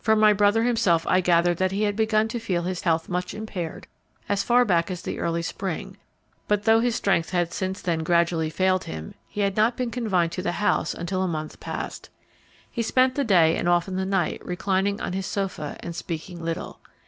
[0.00, 3.32] From my brother himself I gathered that he had begun to feel his health much
[3.32, 3.86] impaired
[4.28, 5.96] as far back as the early spring,
[6.48, 10.32] but though his strength had since then gradually failed him, he had not been confined
[10.32, 12.10] to the house until a month past.
[12.68, 16.80] He spent the day and often the night reclining on his sofa and speaking little.